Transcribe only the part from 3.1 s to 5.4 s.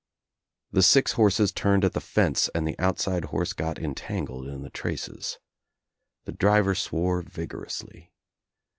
horse got entangled in the traces.